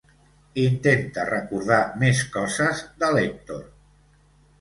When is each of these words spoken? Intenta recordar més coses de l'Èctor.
Intenta 0.59 1.25
recordar 1.29 1.77
més 2.03 2.21
coses 2.37 2.81
de 3.05 3.11
l'Èctor. 3.17 3.61